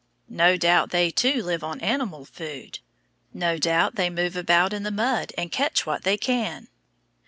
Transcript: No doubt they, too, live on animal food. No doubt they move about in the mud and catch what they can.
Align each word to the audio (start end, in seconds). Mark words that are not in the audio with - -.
No 0.31 0.57
doubt 0.57 0.89
they, 0.89 1.11
too, 1.11 1.43
live 1.43 1.63
on 1.63 1.79
animal 1.79 2.25
food. 2.25 2.79
No 3.35 3.59
doubt 3.59 3.97
they 3.97 4.09
move 4.09 4.35
about 4.35 4.73
in 4.73 4.81
the 4.81 4.89
mud 4.89 5.31
and 5.37 5.51
catch 5.51 5.85
what 5.85 6.01
they 6.01 6.17
can. 6.17 6.69